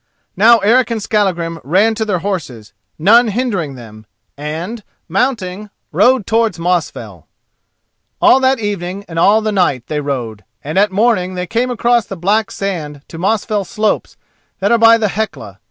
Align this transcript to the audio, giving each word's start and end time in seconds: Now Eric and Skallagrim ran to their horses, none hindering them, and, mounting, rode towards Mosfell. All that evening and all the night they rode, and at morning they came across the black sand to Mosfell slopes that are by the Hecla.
Now 0.35 0.57
Eric 0.57 0.89
and 0.89 0.99
Skallagrim 0.99 1.59
ran 1.63 1.93
to 1.93 2.05
their 2.05 2.17
horses, 2.25 2.73
none 2.97 3.27
hindering 3.27 3.75
them, 3.75 4.07
and, 4.35 4.83
mounting, 5.07 5.69
rode 5.91 6.25
towards 6.25 6.57
Mosfell. 6.57 7.27
All 8.19 8.39
that 8.39 8.57
evening 8.57 9.05
and 9.07 9.19
all 9.19 9.41
the 9.41 9.51
night 9.51 9.85
they 9.85 10.01
rode, 10.01 10.43
and 10.63 10.79
at 10.79 10.91
morning 10.91 11.35
they 11.35 11.45
came 11.45 11.69
across 11.69 12.07
the 12.07 12.17
black 12.17 12.49
sand 12.49 13.03
to 13.09 13.19
Mosfell 13.19 13.63
slopes 13.63 14.17
that 14.57 14.71
are 14.71 14.79
by 14.79 14.97
the 14.97 15.09
Hecla. 15.09 15.59